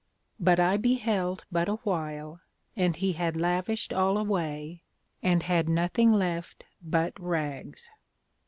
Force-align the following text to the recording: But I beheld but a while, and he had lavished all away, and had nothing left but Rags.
But 0.39 0.59
I 0.59 0.77
beheld 0.77 1.45
but 1.51 1.69
a 1.69 1.75
while, 1.75 2.39
and 2.75 2.95
he 2.95 3.13
had 3.13 3.37
lavished 3.39 3.93
all 3.93 4.17
away, 4.17 4.81
and 5.21 5.43
had 5.43 5.69
nothing 5.69 6.11
left 6.11 6.65
but 6.81 7.13
Rags. 7.19 7.87